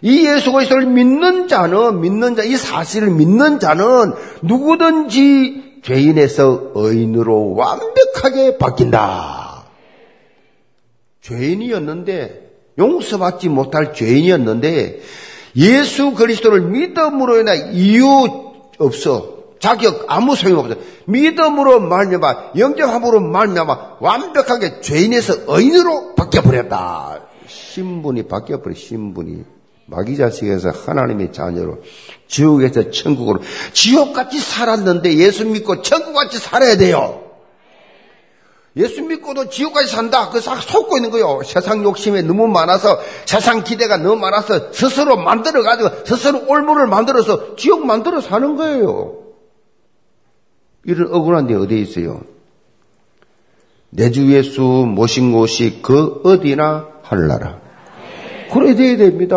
[0.00, 8.58] 이 예수 그리스도를 믿는 자는 믿는 자 이 사실을 믿는 자는 누구든지 죄인에서 의인으로 완벽하게
[8.58, 9.64] 바뀐다.
[11.20, 15.00] 죄인이었는데 용서받지 못할 죄인이었는데
[15.56, 18.06] 예수 그리스도를 믿음으로 인해 이유
[18.78, 20.74] 없어 자격 아무 소용 없어.
[21.06, 27.20] 믿음으로 말미암아 영접함으로 말미암아 완벽하게 죄인에서 의인으로 바뀌어 버렸다.
[27.46, 29.44] 신분이 바뀌어 버려 신분이.
[29.86, 31.82] 마귀 자식에서 하나님의 자녀로
[32.28, 33.40] 지옥에서 천국으로
[33.72, 37.22] 지옥같이 살았는데 예수 믿고 천국같이 살아야 돼요.
[38.76, 40.30] 예수 믿고도 지옥까지 산다.
[40.30, 41.40] 그 속고 있는 거요.
[41.44, 47.84] 세상 욕심에 너무 많아서 세상 기대가 너무 많아서 스스로 만들어 가지고 스스로 올무를 만들어서 지옥
[47.84, 49.18] 만들어 사는 거예요.
[50.84, 52.22] 이런 억울한 데 어디에 있어요?
[53.90, 57.60] 내 주 예수 모신 곳이 그 어디나 하늘나라.
[58.52, 59.36] 그래 돼야 됩니다.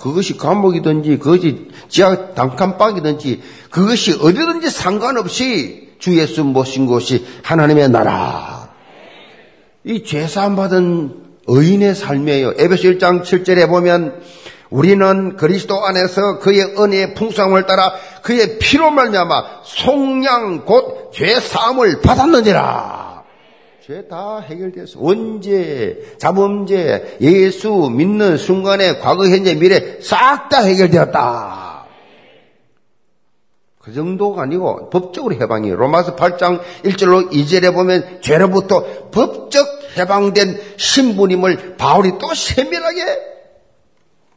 [0.00, 8.68] 그것이 감옥이든지 그것이 지하 단칸방이든지 그것이 어디든지 상관없이 주 예수 모신 곳이 하나님의 나라.
[9.84, 12.54] 이 죄사함 받은 의인의 삶이에요.
[12.58, 14.20] 에베소 1장 7절에 보면
[14.70, 23.11] 우리는 그리스도 안에서 그의 은혜의 풍성함을 따라 그의 피로 말미암아 속량 곧 죄 사함을 받았느니라.
[23.84, 25.00] 죄 다 해결됐어.
[25.00, 31.86] 원죄, 자범죄, 예수 믿는 순간에 과거, 현재, 미래 싹 다 해결되었다.
[33.80, 39.66] 그 정도가 아니고 법적으로 해방이 로마서 8장 1절로 2절에 보면 죄로부터 법적
[39.98, 43.00] 해방된 신부님을 바울이 또 세밀하게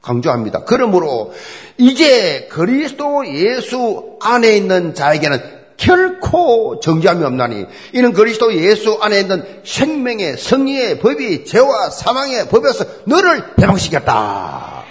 [0.02, 0.64] 강조합니다.
[0.64, 1.34] 그러므로
[1.78, 5.55] 이제 그리스도 예수 안에 있는 자에게는
[5.86, 13.44] 결코 정죄함이 없나니 이는 그리스도 예수 안에 있는 생명의 성리의 법이 죄와 사망의 법에서 너를
[13.62, 14.84] 해방시켰다.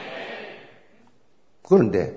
[1.62, 2.12] 그런데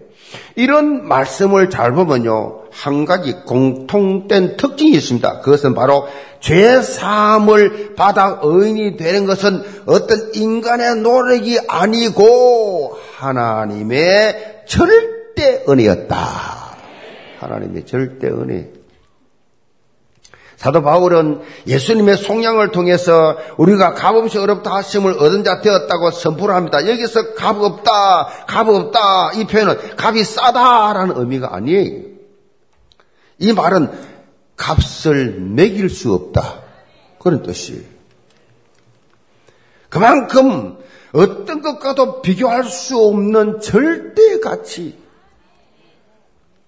[0.55, 5.39] 이런 말씀을 잘 보면요 한 가지 공통된 특징이 있습니다.
[5.39, 6.07] 그것은 바로
[6.39, 16.56] 죄 사함을 받아 의인이 되는 것은 어떤 인간의 노력이 아니고 하나님의 절대 은혜였다.
[17.39, 18.71] 하나님의 절대 은혜.
[20.57, 26.87] 사도 바울은 예수님의 속량을 통해서 우리가 값없이 어렵다 하심을 얻은 자 되었다고 선포를 합니다.
[26.87, 32.01] 여기서 값 없다, 값 없다 이 표현은 값이 싸다라는 의미가 아니에요.
[33.37, 33.91] 이 말은
[34.55, 36.61] 값을 매길 수 없다.
[37.19, 37.83] 그런 뜻이에요.
[39.89, 40.77] 그만큼
[41.13, 44.97] 어떤 것과도 비교할 수 없는 절대 가치.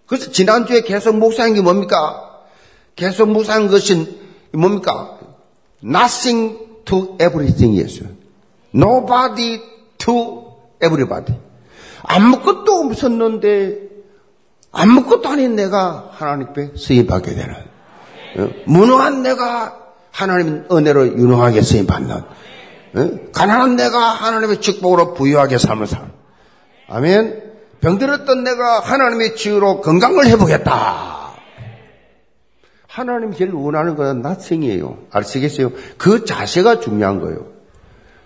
[0.10, 2.42] 그래서 지난주에 계속 묵상한 게 뭡니까?
[2.96, 4.08] 계속 묵상한 것은
[4.54, 5.20] 뭡니까?
[5.84, 8.10] Nothing to everything이었어요.
[8.74, 9.62] Nobody
[10.00, 11.38] to everybody.
[12.02, 13.90] 아무것도 없었는데
[14.72, 17.56] 아무것도 아닌 내가 하나님 앞에 쓰임받게 되는
[18.38, 18.50] 어?
[18.66, 19.78] 무능한 내가
[20.12, 23.10] 하나님 은혜로 유능하게 쓰임받는 어?
[23.32, 26.12] 가난한 내가 하나님의 축복으로 부유하게 삶을 살
[26.88, 27.49] 아멘
[27.82, 31.20] 병들었던 내가 하나님의 치유로 건강을 회복했다
[32.88, 35.72] 하나님 제일 원하는 것은 나생이에요 아시겠어요?
[35.98, 37.60] 그 자세가 중요한 거예요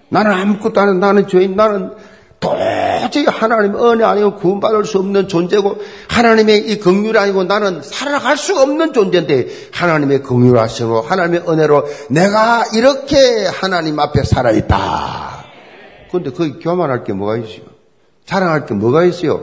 [0.09, 0.93] 나는 아무것도 안 해.
[0.93, 1.91] 나는 죄인 나는
[2.39, 5.77] 도저히 하나님 은혜 아니고 구원받을 수 없는 존재고
[6.09, 13.45] 하나님의 이 긍휼이 아니고 나는 살아갈 수 없는 존재인데 하나님의 긍휼하심으로 하나님의 은혜로 내가 이렇게
[13.47, 15.45] 하나님 앞에 살아있다.
[16.09, 17.72] 그런데 거기 교만할 게 뭐가 있어요?
[18.25, 19.41] 자랑할 게 뭐가 있어요?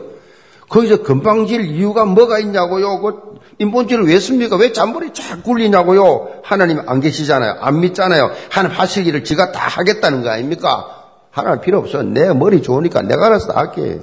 [0.68, 3.00] 거기서 금방질 이유가 뭐가 있냐고요?
[3.00, 4.56] 그 인본주의를 왜 씁니까?
[4.56, 6.40] 왜 잔머리 쫙 굴리냐고요?
[6.42, 7.56] 하나님 안 계시잖아요.
[7.60, 8.30] 안 믿잖아요.
[8.48, 11.08] 하나님 일을 지가 다 하겠다는 거 아닙니까?
[11.30, 12.02] 하나님 필요 없어.
[12.02, 14.00] 내 머리 좋으니까 내가 알아서 할게.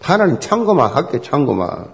[0.00, 1.92] 하나님 참고만 할게, 참고만.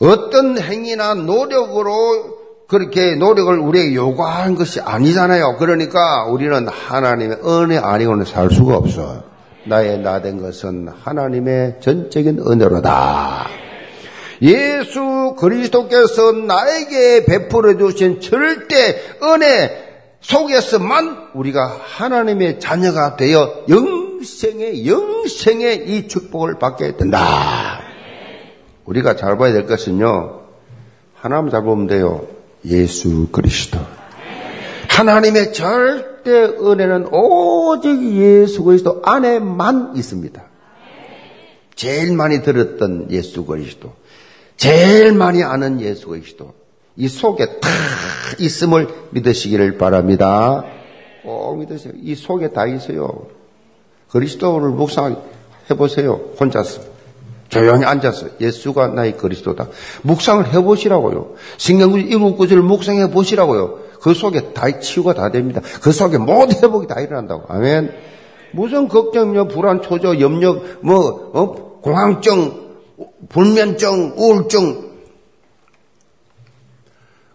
[0.00, 2.41] 어떤 행위나 노력으로
[2.72, 5.56] 그렇게 노력을 우리에게 요구하는 것이 아니잖아요.
[5.58, 9.24] 그러니까 우리는 하나님의 은혜 아니고는 살 수가 없어.
[9.66, 13.46] 나의 나 된 것은 하나님의 전적인 은혜로다.
[14.40, 19.70] 예수 그리스도께서 나에게 베풀어 주신 절대 은혜
[20.22, 27.80] 속에서만 우리가 하나님의 자녀가 되어 영생의 영생의 이 축복을 받게 된다.
[28.86, 30.40] 우리가 잘 봐야 될 것은요.
[31.14, 32.26] 하나님 잘 보면 돼요.
[32.64, 33.78] 예수 그리스도.
[34.88, 40.42] 하나님의 절대 은혜는 오직 예수 그리스도 안에만 있습니다.
[41.74, 43.92] 제일 많이 들었던 예수 그리스도.
[44.56, 46.54] 제일 많이 아는 예수 그리스도.
[46.96, 47.68] 이 속에 다
[48.38, 50.64] 있음을 믿으시기를 바랍니다.
[51.22, 51.94] 꼭 믿으세요.
[52.00, 53.28] 이 속에 다 있어요.
[54.10, 55.16] 그리스도를 묵상해
[55.76, 56.20] 보세요.
[56.38, 56.91] 혼자서.
[57.52, 59.68] 조용히 앉아서 예수가 나의 그리스도다.
[60.02, 61.34] 묵상을 해보시라고요.
[61.58, 63.78] 신경구지 일곱 구절을 묵상해 보시라고요.
[64.00, 65.60] 그 속에 다 치유가 다 됩니다.
[65.82, 67.52] 그 속에 모든 회복이 다 일어난다고.
[67.52, 67.92] 아멘.
[68.52, 71.80] 무슨 걱정요, 불안, 초조, 염려, 뭐, 어?
[71.82, 72.70] 공황증,
[73.28, 74.92] 불면증, 우울증,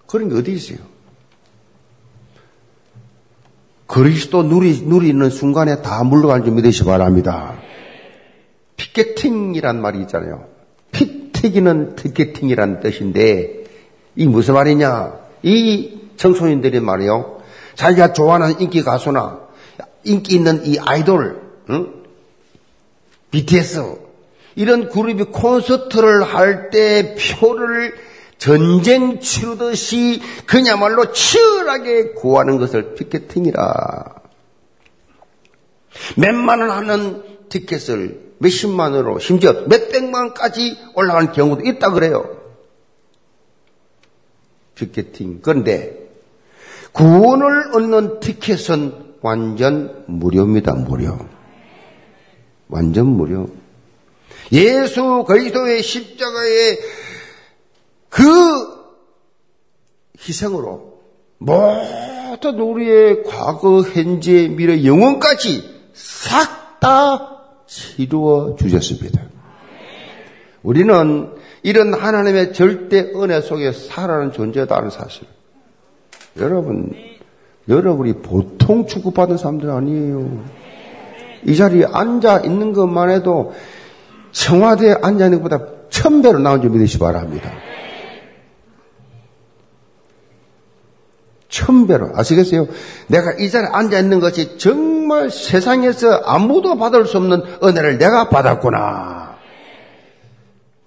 [0.08, 0.80] 그런 게 어디 있어요?
[3.86, 7.67] 그리스도 누리, 누리는 순간에 다 물러가는 줄 믿으시 기 바랍니다.
[8.78, 10.46] 피켓팅이란 말이 있잖아요.
[10.92, 13.66] 피 튀기는 티켓팅이란 뜻인데,
[14.16, 15.14] 이 무슨 말이냐?
[15.44, 17.42] 이 청소년들이 말이요.
[17.76, 19.42] 자기가 좋아하는 인기 가수나,
[20.04, 21.94] 인기 있는 이 아이돌, 응?
[23.30, 23.98] BTS,
[24.56, 27.94] 이런 그룹이 콘서트를 할 때 표를
[28.40, 34.16] 전쟁 치르듯이 그야말로 치열하게 구하는 것을 피켓팅이라.
[36.16, 42.38] 몇만 원 하는 티켓을 몇십만 원으로 심지어 몇백만까지 올라가는 경우도 있다 그래요.
[44.76, 45.40] 피켓팅.
[45.42, 46.10] 그런데
[46.92, 50.74] 구원을 얻는 티켓은 완전 무료입니다.
[50.74, 51.18] 무료.
[52.68, 53.50] 완전 무료.
[54.52, 56.80] 예수 그리스도의 십자가의
[58.10, 58.24] 그
[60.20, 61.02] 희생으로
[61.40, 67.37] 모든 우리의 과거, 현재, 미래, 영원까지 싹 다
[67.78, 69.22] 치루어 주셨습니다.
[70.64, 71.32] 우리는
[71.64, 75.28] 이런 하나님의 절대 은혜 속에 살아가는 존재다는 사실.
[76.38, 76.94] 여러분,
[77.70, 80.44] 여러분이 보통 축복받은 사람들 아니에요.
[81.46, 83.54] 이 자리에 앉아 있는 것만 해도
[84.32, 87.52] 청와대에 앉아 있는 것보다 천 배로 나온 줄 믿으시 기 바랍니다.
[91.50, 92.68] 천배로 아시겠어요?
[93.08, 98.30] 내가 이 자리에 앉아 있는 것이 정 말 세상에서 아무도 받을 수 없는 은혜를 내가
[98.30, 99.38] 받았구나.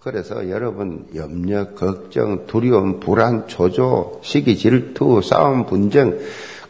[0.02, 6.18] 그래서 여러분 염려, 걱정, 두려움, 불안, 초조, 시기, 질투, 싸움, 분쟁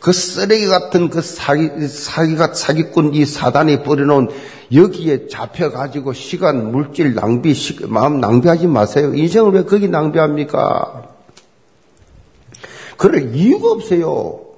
[0.01, 4.29] 그 쓰레기 같은 그 사기, 사기가 사기꾼 이 사단이 뿌려놓은
[4.73, 9.15] 여기에 잡혀가지고 시간, 물질 낭비, 시, 마음 낭비하지 마세요.
[9.15, 11.09] 인생을 왜 거기 낭비합니까?
[12.97, 14.50] 그럴 이유가 없어요.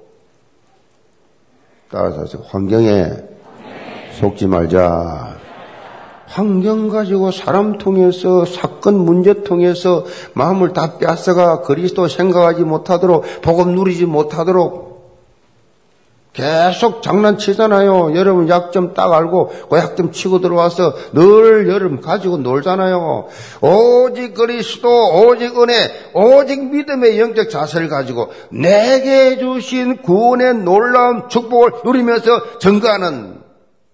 [1.92, 3.10] 따라서 환경에
[4.18, 5.36] 속지 말자.
[6.26, 14.06] 환경 가지고 사람 통해서 사건 문제 통해서 마음을 다 뺏어가 그리스도 생각하지 못하도록 복음 누리지
[14.06, 14.91] 못하도록
[16.32, 18.14] 계속 장난치잖아요.
[18.16, 23.26] 여러분 약 좀 딱 알고 그약좀 치고 들어와서 늘 여름 가지고 놀잖아요.
[23.60, 25.74] 오직 그리스도, 오직 은혜,
[26.14, 33.40] 오직 믿음의 영적 자세를 가지고 내게 주신 구원의 놀라운 축복을 누리면서 증거하는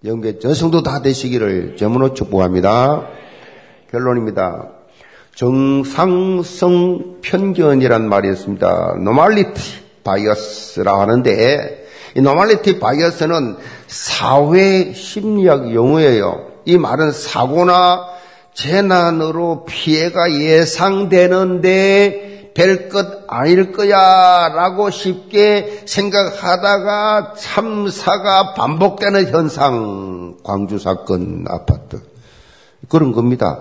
[0.04, 3.08] 영계 전성도 다 되시기를 제문으로 축복합니다.
[3.90, 4.68] 결론입니다.
[5.34, 8.96] 정상성 편견이란 말이 있습니다.
[9.02, 9.60] normality
[10.04, 11.87] bias라 하는데
[12.18, 16.48] 이 normality bias는 사회 심리학 용어예요.
[16.64, 18.08] 이 말은 사고나
[18.54, 30.38] 재난으로 피해가 예상되는데 될 것 아닐 거야 라고 쉽게 생각하다가 참사가 반복되는 현상.
[30.42, 32.02] 광주 사건 아파트.
[32.88, 33.60] 그런 겁니다.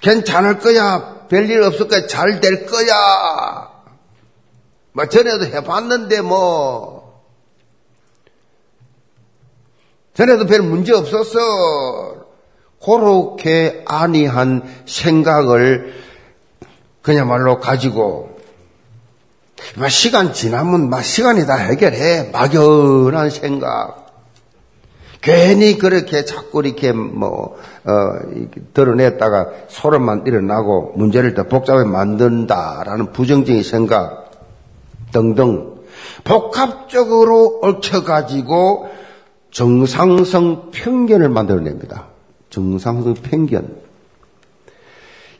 [0.00, 1.26] 괜찮을 거야.
[1.28, 2.06] 별일 없을 거야.
[2.06, 3.65] 잘 될 거야.
[4.96, 7.22] 뭐 전에도 해봤는데 뭐
[10.14, 12.24] 전에도 별 문제 없었어.
[12.82, 15.92] 그렇게 아니한 생각을
[17.02, 18.38] 그냥말로 가지고
[19.76, 22.30] 막 시간 지나면 막 시간이 다 해결해.
[22.32, 24.06] 막연한 생각.
[25.20, 28.12] 괜히 그렇게 자꾸 이렇게 뭐, 어,
[28.72, 34.25] 드러냈다가 소름만 일어나고 문제를 더 복잡하게 만든다라는 부정적인 생각
[35.12, 35.76] 등등
[36.24, 38.88] 복합적으로 얽혀가지고
[39.50, 42.06] 정상성 편견을 만들어냅니다.
[42.50, 43.76] 정상성 편견.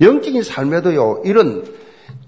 [0.01, 1.65] 영적인 삶에도요, 이런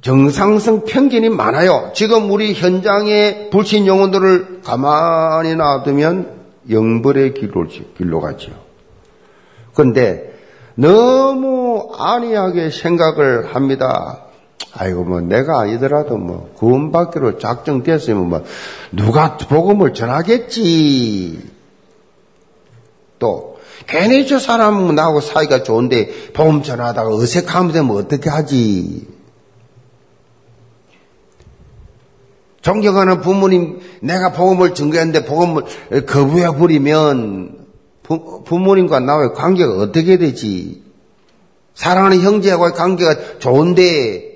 [0.00, 1.90] 정상성 편견이 많아요.
[1.94, 6.38] 지금 우리 현장의 불신 영혼들을 가만히 놔두면
[6.70, 7.66] 영벌의 길로,
[7.96, 8.52] 길로 가죠.
[9.74, 10.34] 그런데
[10.74, 14.27] 너무 안이하게 생각을 합니다.
[14.74, 18.44] 아이고, 뭐, 내가 아니더라도 뭐, 구원받기로 작정됐으면 뭐,
[18.92, 21.40] 누가 복음을 전하겠지.
[23.18, 29.08] 또, 괜히 저 사람 나하고 사이가 좋은데, 복음 전하다가 어색하면 되면 어떻게 하지?
[32.60, 35.64] 존경하는 부모님, 내가 복음을 증거했는데 복음을
[36.06, 37.66] 거부해 버리면
[38.02, 40.82] 부, 부모님과 나와의 관계가 어떻게 되지?
[41.74, 44.27] 사랑하는 형제와의 관계가 좋은데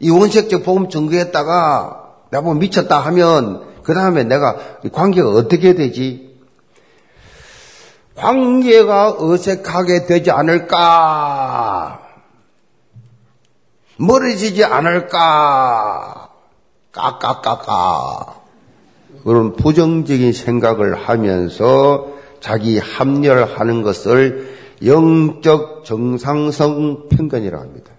[0.00, 4.56] 이 원색적 복음 증거했다가 내가 보면 미쳤다 하면 그 다음에 내가
[4.92, 6.36] 관계가 어떻게 되지?
[8.14, 12.00] 관계가 어색하게 되지 않을까?
[13.96, 16.30] 멀어지지 않을까?
[16.92, 18.40] 까까까까
[19.24, 22.08] 그런 부정적인 생각을 하면서
[22.40, 27.92] 자기 합렬하는 것을 영적 정상성 편견이라고 합니다.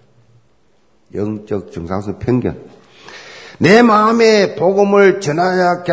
[1.14, 2.70] 영적 정상성 편견.
[3.58, 5.92] 내 마음에 복음을 전하야겠다라는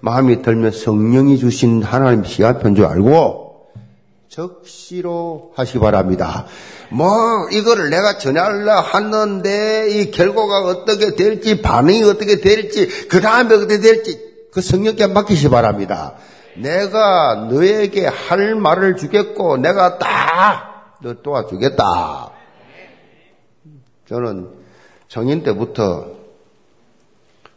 [0.00, 3.66] 마음이 들면 성령이 주신 하나님 시간편 줄 알고
[4.28, 6.46] 적시로 하시기 바랍니다.
[6.90, 7.10] 뭐
[7.50, 14.20] 이거를 내가 전하려 하는데 이 결과가 어떻게 될지 반응이 어떻게 될지 그 다음에 어떻게 될지
[14.52, 16.14] 그 성령께 맡기시 바랍니다.
[16.56, 20.68] 내가 너에게 할 말을 주겠고 내가 다
[21.00, 22.30] 너 도와주겠다.
[24.08, 24.48] 저는
[25.08, 26.06] 정인 때부터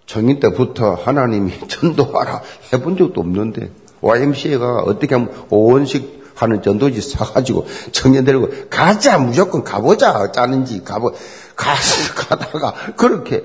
[0.05, 2.41] 정인 때부터 하나님이 전도하라
[2.73, 3.71] 해본 적도 없는데
[4.01, 11.13] YMCA가 어떻게 하면 오원식 하는 전도지 사가지고 청년 데리고 가자 무조건 가보자 짜는지 가보
[11.55, 13.43] 가서 가다가 그렇게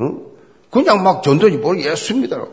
[0.00, 0.26] 응?
[0.70, 2.44] 그냥 막 전도지 모르겠습니다.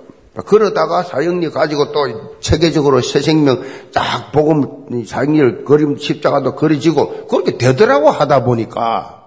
[0.45, 3.61] 그러다가 사형리 가지고 또 체계적으로 새 생명
[3.93, 9.24] 딱 복음 사형리를 그림 십자가도 그려지고 그렇게 되더라고 하다 보니까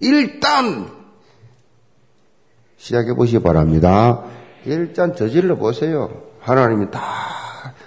[0.00, 0.90] 일단
[2.76, 4.22] 시작해 보시기 바랍니다.
[4.64, 6.22] 일단 저질러 보세요.
[6.40, 7.00] 하나님이 다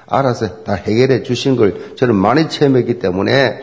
[0.07, 3.61] 알아서 다 해결해 주신 걸 저는 많이 체험했기 때문에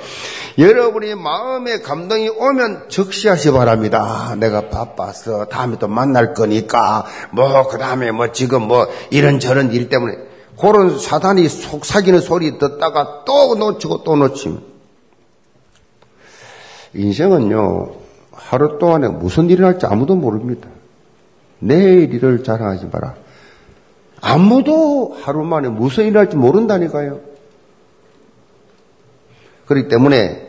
[0.56, 4.34] 여러분이 마음에 감동이 오면 적시하시 바랍니다.
[4.36, 10.16] 내가 바빠서 다음에 또 만날 거니까 뭐 그 다음에 뭐 지금 뭐 이런저런 일 때문에
[10.58, 14.62] 그런 사단이 속삭이는 소리 듣다가 또 놓치고 또 놓치면
[16.94, 17.97] 인생은요
[18.48, 20.70] 하루 동안에 무슨 일이 날지 아무도 모릅니다.
[21.58, 23.14] 내일 일을 자랑하지 마라.
[24.22, 27.20] 아무도 하루 만에 무슨 일을 할지 모른다니까요.
[29.66, 30.48] 그렇기 때문에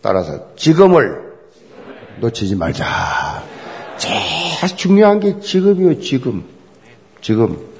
[0.00, 1.32] 따라서 지금을
[2.20, 3.42] 놓치지 말자.
[3.96, 6.44] 제일 중요한 게 지금이요, 지금.
[7.20, 7.71] 지금.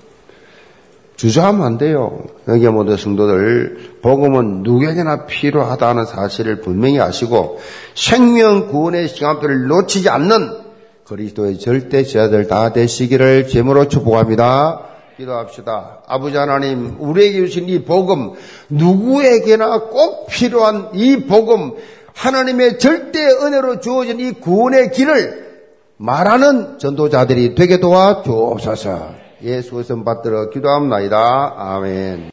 [1.16, 2.24] 주저하면 안 돼요.
[2.48, 7.60] 여기 모든 성도들 복음은 누구에게나 필요하다는 사실을 분명히 아시고
[7.94, 10.62] 생명 구원의 시간표를 놓치지 않는
[11.04, 14.88] 그리스도의 절대 제자들 다 되시기를 제물로 축복합니다.
[15.16, 15.98] 기도합시다.
[16.06, 18.32] 아버지 하나님, 우리에게 주신 이 복음,
[18.70, 21.72] 누구에게나 꼭 필요한 이 복음,
[22.14, 25.42] 하나님의 절대 은혜로 주어진 이 구원의 길을
[25.98, 29.21] 말하는 전도자들이 되게 도와 주옵소서.
[29.42, 31.54] 예수의 선 받들어 기도합니다.
[31.56, 32.30] 아멘.